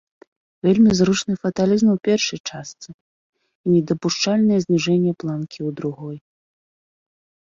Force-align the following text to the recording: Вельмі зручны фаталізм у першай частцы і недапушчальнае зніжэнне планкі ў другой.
Вельмі 0.65 0.91
зручны 0.99 1.33
фаталізм 1.43 1.87
у 1.95 1.97
першай 2.07 2.39
частцы 2.49 2.87
і 2.87 3.67
недапушчальнае 3.73 4.57
зніжэнне 4.65 5.13
планкі 5.25 5.59
ў 5.67 5.77
другой. 5.81 6.17